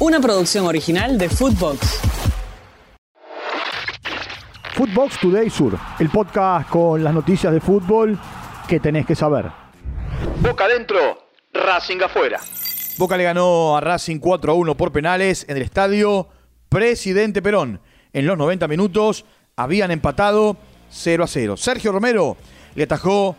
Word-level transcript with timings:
Una 0.00 0.18
producción 0.18 0.64
original 0.64 1.18
de 1.18 1.28
Footbox. 1.28 2.00
Footbox 4.72 5.20
Today 5.20 5.50
Sur, 5.50 5.78
el 5.98 6.08
podcast 6.08 6.70
con 6.70 7.04
las 7.04 7.12
noticias 7.12 7.52
de 7.52 7.60
fútbol 7.60 8.18
que 8.66 8.80
tenés 8.80 9.04
que 9.04 9.14
saber. 9.14 9.50
Boca 10.40 10.64
adentro, 10.64 11.28
Racing 11.52 12.00
afuera. 12.00 12.40
Boca 12.96 13.18
le 13.18 13.24
ganó 13.24 13.76
a 13.76 13.82
Racing 13.82 14.20
4 14.20 14.52
a 14.52 14.54
1 14.54 14.74
por 14.74 14.90
penales 14.90 15.44
en 15.50 15.58
el 15.58 15.62
estadio 15.62 16.28
Presidente 16.70 17.42
Perón. 17.42 17.82
En 18.14 18.24
los 18.24 18.38
90 18.38 18.68
minutos 18.68 19.26
habían 19.54 19.90
empatado 19.90 20.56
0 20.88 21.24
a 21.24 21.26
0. 21.26 21.58
Sergio 21.58 21.92
Romero 21.92 22.38
le 22.74 22.84
atajó 22.84 23.36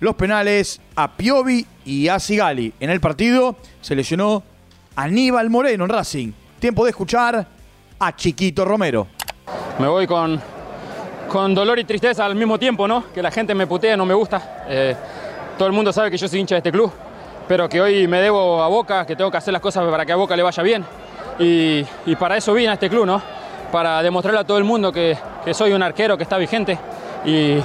los 0.00 0.16
penales 0.16 0.80
a 0.96 1.16
Piovi 1.16 1.64
y 1.84 2.08
a 2.08 2.18
Sigali. 2.18 2.74
En 2.80 2.90
el 2.90 2.98
partido 2.98 3.54
se 3.82 3.94
lesionó 3.94 4.42
Aníbal 4.96 5.50
Moreno 5.50 5.84
en 5.84 5.90
Racing. 5.90 6.32
Tiempo 6.58 6.84
de 6.84 6.90
escuchar 6.90 7.46
a 7.98 8.16
Chiquito 8.16 8.64
Romero. 8.64 9.06
Me 9.78 9.86
voy 9.86 10.06
con, 10.06 10.40
con 11.28 11.54
dolor 11.54 11.78
y 11.78 11.84
tristeza 11.84 12.24
al 12.24 12.34
mismo 12.34 12.58
tiempo, 12.58 12.88
¿no? 12.88 13.04
Que 13.14 13.22
la 13.22 13.30
gente 13.30 13.54
me 13.54 13.66
putea, 13.66 13.94
no 13.94 14.06
me 14.06 14.14
gusta. 14.14 14.64
Eh, 14.66 14.96
todo 15.58 15.68
el 15.68 15.74
mundo 15.74 15.92
sabe 15.92 16.10
que 16.10 16.16
yo 16.16 16.26
soy 16.26 16.40
hincha 16.40 16.54
de 16.54 16.60
este 16.60 16.72
club, 16.72 16.90
pero 17.46 17.68
que 17.68 17.78
hoy 17.78 18.08
me 18.08 18.22
debo 18.22 18.62
a 18.62 18.68
Boca, 18.68 19.04
que 19.04 19.14
tengo 19.14 19.30
que 19.30 19.36
hacer 19.36 19.52
las 19.52 19.60
cosas 19.60 19.86
para 19.90 20.06
que 20.06 20.12
a 20.12 20.16
Boca 20.16 20.34
le 20.34 20.42
vaya 20.42 20.62
bien. 20.62 20.82
Y, 21.38 21.84
y 22.06 22.16
para 22.16 22.38
eso 22.38 22.54
vine 22.54 22.70
a 22.70 22.72
este 22.72 22.88
club, 22.88 23.04
¿no? 23.04 23.20
Para 23.70 24.02
demostrarle 24.02 24.40
a 24.40 24.44
todo 24.44 24.56
el 24.56 24.64
mundo 24.64 24.90
que, 24.90 25.14
que 25.44 25.52
soy 25.52 25.72
un 25.72 25.82
arquero 25.82 26.16
que 26.16 26.22
está 26.22 26.38
vigente 26.38 26.78
y, 27.26 27.58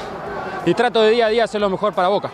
y 0.66 0.74
trato 0.74 1.02
de 1.02 1.12
día 1.12 1.28
a 1.28 1.30
día 1.30 1.46
hacer 1.46 1.62
lo 1.62 1.70
mejor 1.70 1.94
para 1.94 2.10
Boca. 2.10 2.30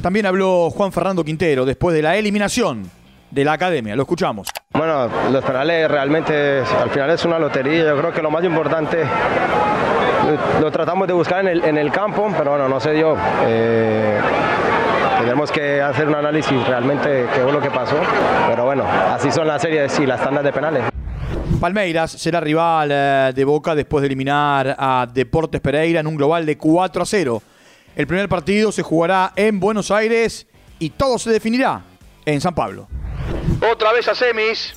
También 0.00 0.26
habló 0.26 0.70
Juan 0.70 0.92
Fernando 0.92 1.24
Quintero 1.24 1.64
después 1.64 1.96
de 1.96 2.02
la 2.02 2.16
eliminación 2.16 2.88
de 3.32 3.44
la 3.44 3.54
academia. 3.54 3.96
Lo 3.96 4.02
escuchamos. 4.02 4.48
Bueno, 4.72 5.08
los 5.30 5.44
penales 5.44 5.90
realmente 5.90 6.60
al 6.60 6.90
final 6.90 7.10
es 7.10 7.24
una 7.24 7.38
lotería. 7.38 7.84
Yo 7.84 7.98
creo 7.98 8.12
que 8.12 8.22
lo 8.22 8.30
más 8.30 8.44
importante 8.44 9.04
lo 10.60 10.70
tratamos 10.70 11.08
de 11.08 11.14
buscar 11.14 11.40
en 11.40 11.48
el, 11.48 11.64
en 11.64 11.78
el 11.78 11.90
campo, 11.90 12.30
pero 12.36 12.50
bueno, 12.50 12.68
no 12.68 12.78
se 12.78 12.92
dio. 12.92 13.16
Eh, 13.46 14.20
tenemos 15.18 15.50
que 15.50 15.80
hacer 15.80 16.08
un 16.08 16.14
análisis 16.14 16.66
realmente 16.66 17.26
qué 17.34 17.40
fue 17.40 17.52
lo 17.52 17.60
que 17.60 17.70
pasó. 17.70 17.96
Pero 18.48 18.66
bueno, 18.66 18.84
así 18.84 19.30
son 19.30 19.46
las 19.46 19.62
series 19.62 19.98
y 19.98 20.06
las 20.06 20.22
tandas 20.22 20.44
de 20.44 20.52
penales. 20.52 20.84
Palmeiras 21.58 22.10
será 22.10 22.40
rival 22.40 22.90
eh, 22.92 23.32
de 23.34 23.44
Boca 23.44 23.74
después 23.74 24.02
de 24.02 24.06
eliminar 24.08 24.76
a 24.78 25.06
Deportes 25.10 25.60
Pereira 25.60 26.00
en 26.00 26.06
un 26.06 26.16
global 26.16 26.44
de 26.44 26.58
4 26.58 27.02
a 27.02 27.06
0. 27.06 27.42
El 27.96 28.06
primer 28.06 28.28
partido 28.28 28.72
se 28.72 28.82
jugará 28.82 29.32
en 29.36 29.58
Buenos 29.58 29.90
Aires 29.90 30.46
y 30.78 30.90
todo 30.90 31.18
se 31.18 31.30
definirá 31.30 31.82
en 32.26 32.40
San 32.40 32.54
Pablo. 32.54 32.88
Otra 33.70 33.92
vez 33.92 34.08
a 34.08 34.14
semis. 34.16 34.72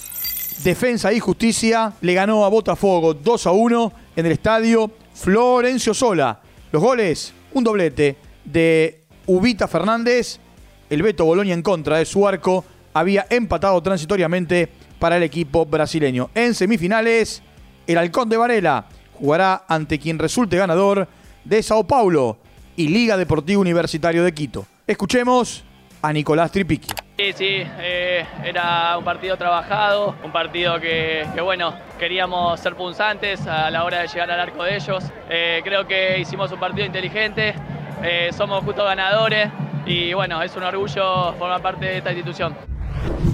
Defensa 0.64 1.11
y 1.11 1.19
Justicia 1.19 1.94
le 2.02 2.14
ganó 2.14 2.45
a 2.45 2.50
Botafogo 2.50 3.16
2 3.16 3.47
a 3.47 3.52
1 3.52 3.94
en 4.16 4.25
el 4.28 4.31
estadio 4.31 4.91
Florencio 5.16 5.95
Sola. 5.95 6.39
Los 6.72 6.83
goles, 6.83 7.33
un 7.53 7.63
doblete 7.63 8.16
de 8.44 9.06
Ubita 9.25 9.67
Fernández. 9.67 10.39
El 10.88 11.02
Beto 11.02 11.25
Boloña 11.25 11.56
en 11.56 11.63
contra 11.63 11.97
de 11.97 12.06
su 12.06 12.28
arco 12.28 12.63
había 12.94 13.25
empatado 13.31 13.81
transitoriamente 13.81 14.69
para 15.00 15.17
el 15.17 15.23
equipo 15.23 15.66
brasileño. 15.66 16.30
En 16.36 16.53
semifinales, 16.53 17.41
el 17.88 17.97
Halcón 17.97 18.30
de 18.30 18.38
Varela 18.38 18.86
jugará 19.16 19.66
ante 19.67 19.97
quien 19.97 20.19
resulte 20.19 20.58
ganador 20.58 21.08
de 21.44 21.63
Sao 21.63 21.88
Paulo 21.88 22.38
y 22.75 22.89
Liga 22.89 23.17
Deportiva 23.17 23.59
Universitario 23.59 24.23
de 24.23 24.31
Quito. 24.31 24.67
Escuchemos 24.86 25.63
a 26.03 26.13
Nicolás 26.13 26.52
Tripiqui. 26.52 27.04
Sí, 27.17 27.31
sí, 27.31 27.63
eh, 27.80 28.25
era 28.44 28.97
un 28.97 29.05
partido 29.05 29.38
trabajado, 29.38 30.16
un 30.21 30.33
partido 30.33 30.81
que, 30.81 31.25
que, 31.33 31.39
bueno, 31.39 31.73
queríamos 31.97 32.59
ser 32.59 32.75
punzantes 32.75 33.47
a 33.47 33.72
la 33.72 33.85
hora 33.85 34.02
de 34.02 34.07
llegar 34.09 34.30
al 34.31 34.39
arco 34.41 34.66
de 34.66 34.75
ellos. 34.75 35.02
Eh, 35.30 35.61
creo 35.63 35.88
que 35.88 36.19
hicimos 36.19 36.52
un 36.52 36.59
partido 36.59 36.85
inteligente, 36.85 37.56
eh, 38.03 38.31
somos 38.35 38.66
justo 38.66 38.84
ganadores 38.84 39.50
y 39.85 40.13
bueno, 40.13 40.41
es 40.44 40.53
un 40.57 40.63
orgullo 40.63 41.34
formar 41.39 41.62
parte 41.62 41.85
de 41.85 41.97
esta 42.00 42.12
institución. 42.12 42.53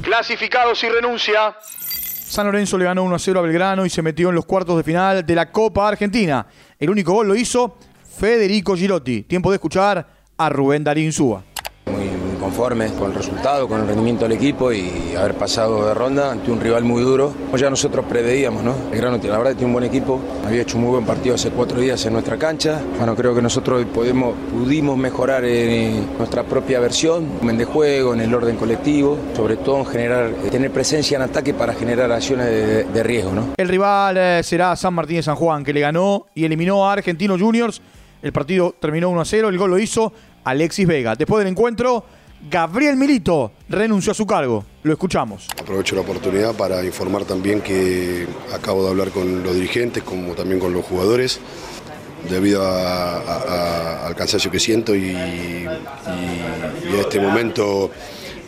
Clasificados 0.03 0.83
y 0.83 0.89
renuncia. 0.89 1.55
San 1.59 2.45
Lorenzo 2.45 2.77
le 2.77 2.85
ganó 2.85 3.01
1 3.01 3.15
a 3.15 3.19
0 3.19 3.39
a 3.39 3.41
Belgrano 3.41 3.83
y 3.83 3.89
se 3.89 4.03
metió 4.03 4.29
en 4.29 4.35
los 4.35 4.45
cuartos 4.45 4.77
de 4.77 4.83
final 4.83 5.25
de 5.25 5.35
la 5.35 5.51
Copa 5.51 5.87
Argentina. 5.87 6.45
El 6.77 6.91
único 6.91 7.13
gol 7.13 7.29
lo 7.29 7.35
hizo 7.35 7.79
Federico 8.19 8.75
Girotti. 8.75 9.23
Tiempo 9.23 9.49
de 9.49 9.55
escuchar 9.55 10.07
a 10.37 10.49
Rubén 10.49 10.83
Darín 10.83 11.11
Súa 11.11 11.45
conforme 12.41 12.87
con 12.93 13.11
el 13.11 13.15
resultado, 13.15 13.67
con 13.67 13.81
el 13.81 13.87
rendimiento 13.87 14.25
del 14.25 14.33
equipo 14.33 14.73
y 14.73 15.15
haber 15.15 15.35
pasado 15.35 15.87
de 15.87 15.93
ronda 15.93 16.31
ante 16.31 16.51
un 16.51 16.59
rival 16.59 16.83
muy 16.83 17.03
duro. 17.03 17.33
Ya 17.55 17.69
nosotros 17.69 18.03
preveíamos, 18.09 18.63
¿no? 18.63 18.73
El 18.91 18.97
Grano 18.97 19.19
la 19.23 19.37
verdad 19.37 19.51
tiene 19.51 19.67
un 19.67 19.73
buen 19.73 19.85
equipo, 19.85 20.19
había 20.45 20.63
hecho 20.63 20.77
un 20.77 20.83
muy 20.83 20.91
buen 20.93 21.05
partido 21.05 21.35
hace 21.35 21.51
cuatro 21.51 21.79
días 21.79 22.03
en 22.07 22.13
nuestra 22.13 22.37
cancha. 22.37 22.81
Bueno, 22.97 23.15
creo 23.15 23.35
que 23.35 23.41
nosotros 23.41 23.85
pudimos 23.93 24.97
mejorar 24.97 25.45
en 25.45 26.17
nuestra 26.17 26.43
propia 26.43 26.79
versión, 26.79 27.27
en 27.43 27.57
de 27.57 27.65
juego, 27.65 28.15
en 28.15 28.21
el 28.21 28.33
orden 28.33 28.57
colectivo, 28.57 29.17
sobre 29.35 29.57
todo 29.57 29.79
en 29.79 29.85
generar, 29.85 30.31
tener 30.49 30.71
presencia 30.71 31.17
en 31.17 31.21
ataque 31.21 31.53
para 31.53 31.73
generar 31.73 32.11
acciones 32.11 32.47
de, 32.47 33.03
riesgo, 33.03 33.31
¿no? 33.31 33.53
El 33.57 33.67
rival 33.67 34.17
eh, 34.17 34.41
será 34.43 34.75
San 34.75 34.93
Martín 34.93 35.17
de 35.17 35.23
San 35.23 35.35
Juan, 35.35 35.63
que 35.63 35.73
le 35.73 35.81
ganó 35.81 36.25
y 36.33 36.45
eliminó 36.45 36.89
a 36.89 36.93
Argentinos 36.93 37.39
Juniors. 37.39 37.81
El 38.21 38.31
partido 38.31 38.75
terminó 38.79 39.09
1 39.09 39.21
a 39.21 39.25
0, 39.25 39.49
el 39.49 39.57
gol 39.57 39.71
lo 39.71 39.79
hizo 39.79 40.13
Alexis 40.43 40.87
Vega. 40.87 41.15
Después 41.15 41.43
del 41.43 41.51
encuentro, 41.51 42.05
Gabriel 42.49 42.97
Milito 42.97 43.51
renunció 43.69 44.11
a 44.11 44.15
su 44.15 44.25
cargo. 44.25 44.65
Lo 44.83 44.93
escuchamos. 44.93 45.47
Aprovecho 45.59 45.95
la 45.95 46.01
oportunidad 46.01 46.55
para 46.55 46.83
informar 46.83 47.25
también 47.25 47.61
que 47.61 48.27
acabo 48.53 48.83
de 48.83 48.89
hablar 48.89 49.09
con 49.09 49.43
los 49.43 49.53
dirigentes, 49.55 50.03
como 50.03 50.33
también 50.33 50.59
con 50.59 50.73
los 50.73 50.83
jugadores, 50.85 51.39
debido 52.29 52.63
a, 52.63 53.17
a, 53.17 54.01
a, 54.01 54.07
al 54.07 54.15
cansancio 54.15 54.49
que 54.51 54.59
siento 54.59 54.95
y, 54.95 55.09
y, 55.09 55.65
y 55.65 56.93
en 56.93 56.99
este 56.99 57.19
momento 57.19 57.91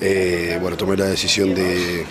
eh, 0.02 0.58
bueno, 0.62 0.76
tomé 0.76 0.98
la 0.98 1.06
decisión 1.06 1.56
de, 1.56 2.06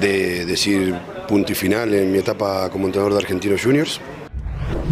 de 0.00 0.44
decir 0.46 0.94
punto 1.28 1.52
y 1.52 1.54
final 1.54 1.94
en 1.94 2.10
mi 2.10 2.18
etapa 2.18 2.68
como 2.70 2.86
entrenador 2.86 3.12
de 3.12 3.20
Argentinos 3.20 3.62
Juniors. 3.62 4.00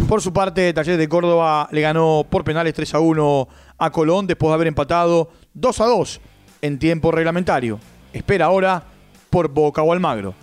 Por 0.07 0.21
su 0.21 0.31
parte, 0.31 0.71
Talleres 0.73 0.99
de 0.99 1.09
Córdoba 1.09 1.67
le 1.71 1.81
ganó 1.81 2.25
por 2.29 2.43
penales 2.43 2.73
3 2.73 2.93
a 2.93 2.99
1 2.99 3.47
a 3.77 3.91
Colón 3.91 4.27
después 4.27 4.49
de 4.49 4.53
haber 4.55 4.67
empatado 4.67 5.29
2 5.53 5.81
a 5.81 5.85
2 5.85 6.21
en 6.61 6.79
tiempo 6.79 7.11
reglamentario. 7.11 7.79
Espera 8.13 8.45
ahora 8.45 8.83
por 9.29 9.49
Boca 9.49 9.81
o 9.81 9.91
Almagro. 9.91 10.33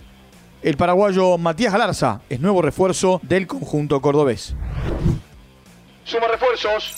El 0.61 0.77
paraguayo 0.77 1.37
Matías 1.37 1.73
Galarza 1.73 2.21
es 2.29 2.39
nuevo 2.39 2.61
refuerzo 2.61 3.19
del 3.23 3.47
conjunto 3.47 4.01
cordobés. 4.01 4.55
Suma 6.05 6.27
refuerzos. 6.27 6.95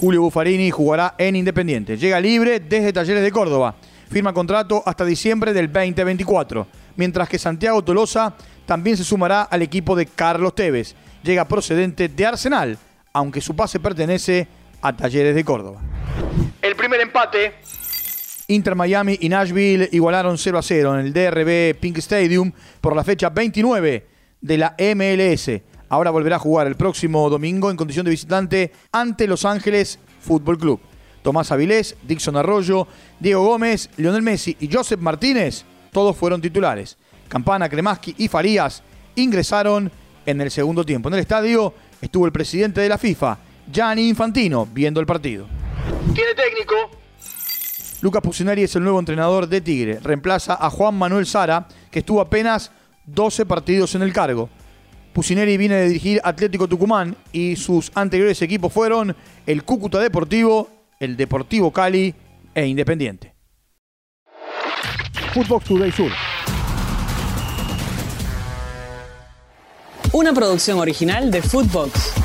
Julio 0.00 0.22
Buffarini 0.22 0.70
jugará 0.70 1.14
en 1.18 1.36
Independiente. 1.36 1.96
Llega 1.96 2.20
libre 2.20 2.60
desde 2.60 2.92
Talleres 2.92 3.22
de 3.22 3.30
Córdoba. 3.30 3.74
Firma 4.10 4.32
contrato 4.32 4.82
hasta 4.86 5.04
diciembre 5.04 5.52
del 5.52 5.72
2024. 5.72 6.66
Mientras 6.96 7.28
que 7.28 7.38
Santiago 7.38 7.82
Tolosa 7.82 8.34
también 8.66 8.96
se 8.96 9.04
sumará 9.04 9.42
al 9.42 9.62
equipo 9.62 9.94
de 9.96 10.06
Carlos 10.06 10.54
Tevez. 10.54 10.94
Llega 11.22 11.46
procedente 11.46 12.08
de 12.08 12.26
Arsenal, 12.26 12.78
aunque 13.12 13.40
su 13.40 13.54
pase 13.54 13.80
pertenece 13.80 14.46
a 14.84 14.94
Talleres 14.94 15.34
de 15.34 15.44
Córdoba. 15.44 15.80
El 16.60 16.76
primer 16.76 17.00
empate. 17.00 17.54
Inter 18.48 18.74
Miami 18.74 19.16
y 19.18 19.30
Nashville 19.30 19.88
igualaron 19.92 20.36
0 20.36 20.58
a 20.58 20.62
0 20.62 21.00
en 21.00 21.06
el 21.06 21.12
DRB 21.14 21.80
Pink 21.80 21.96
Stadium 21.98 22.52
por 22.82 22.94
la 22.94 23.02
fecha 23.02 23.30
29 23.30 24.06
de 24.42 24.58
la 24.58 24.76
MLS. 24.94 25.62
Ahora 25.88 26.10
volverá 26.10 26.36
a 26.36 26.38
jugar 26.38 26.66
el 26.66 26.76
próximo 26.76 27.30
domingo 27.30 27.70
en 27.70 27.78
condición 27.78 28.04
de 28.04 28.10
visitante 28.10 28.72
ante 28.92 29.26
Los 29.26 29.46
Ángeles 29.46 29.98
Fútbol 30.20 30.58
Club. 30.58 30.80
Tomás 31.22 31.50
Avilés, 31.50 31.96
Dixon 32.02 32.36
Arroyo, 32.36 32.86
Diego 33.18 33.42
Gómez, 33.42 33.88
Lionel 33.96 34.20
Messi 34.20 34.54
y 34.60 34.70
Joseph 34.70 35.00
Martínez, 35.00 35.64
todos 35.92 36.14
fueron 36.14 36.42
titulares. 36.42 36.98
Campana, 37.28 37.70
Kremaski 37.70 38.14
y 38.18 38.28
Farías 38.28 38.82
ingresaron 39.14 39.90
en 40.26 40.40
el 40.42 40.50
segundo 40.50 40.84
tiempo. 40.84 41.08
En 41.08 41.14
el 41.14 41.20
estadio 41.20 41.72
estuvo 42.02 42.26
el 42.26 42.32
presidente 42.32 42.82
de 42.82 42.90
la 42.90 42.98
FIFA, 42.98 43.38
Gianni 43.70 44.08
Infantino, 44.08 44.66
viendo 44.66 45.00
el 45.00 45.06
partido. 45.06 45.46
Tiene 46.14 46.34
técnico. 46.34 46.74
Lucas 48.00 48.22
Pusineri 48.22 48.62
es 48.64 48.76
el 48.76 48.82
nuevo 48.82 48.98
entrenador 48.98 49.48
de 49.48 49.60
Tigre. 49.60 49.98
Reemplaza 50.00 50.58
a 50.60 50.68
Juan 50.70 50.94
Manuel 50.94 51.26
Sara, 51.26 51.66
que 51.90 52.00
estuvo 52.00 52.20
apenas 52.20 52.70
12 53.06 53.46
partidos 53.46 53.94
en 53.94 54.02
el 54.02 54.12
cargo. 54.12 54.50
Pusineri 55.12 55.56
viene 55.56 55.76
de 55.76 55.88
dirigir 55.88 56.20
Atlético 56.24 56.68
Tucumán 56.68 57.16
y 57.32 57.56
sus 57.56 57.92
anteriores 57.94 58.42
equipos 58.42 58.72
fueron 58.72 59.14
el 59.46 59.64
Cúcuta 59.64 60.00
Deportivo, 60.00 60.68
el 60.98 61.16
Deportivo 61.16 61.72
Cali 61.72 62.14
e 62.54 62.66
Independiente. 62.66 63.34
Footbox 65.32 65.64
Today 65.64 65.92
Sur. 65.92 66.10
Una 70.12 70.32
producción 70.32 70.78
original 70.78 71.30
de 71.30 71.42
Footbox. 71.42 72.23